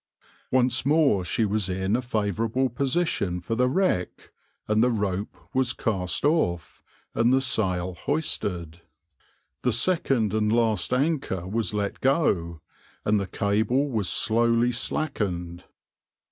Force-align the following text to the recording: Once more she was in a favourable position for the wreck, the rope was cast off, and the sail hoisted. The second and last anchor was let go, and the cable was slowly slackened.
Once 0.49 0.83
more 0.83 1.23
she 1.23 1.45
was 1.45 1.69
in 1.69 1.95
a 1.95 2.01
favourable 2.01 2.69
position 2.69 3.39
for 3.39 3.53
the 3.53 3.67
wreck, 3.69 4.31
the 4.65 4.89
rope 4.89 5.37
was 5.53 5.73
cast 5.73 6.25
off, 6.25 6.81
and 7.13 7.31
the 7.31 7.39
sail 7.39 7.93
hoisted. 7.93 8.81
The 9.61 9.71
second 9.71 10.33
and 10.33 10.51
last 10.51 10.91
anchor 10.91 11.45
was 11.47 11.75
let 11.75 11.99
go, 12.01 12.61
and 13.05 13.19
the 13.19 13.27
cable 13.27 13.91
was 13.91 14.09
slowly 14.09 14.71
slackened. 14.71 15.65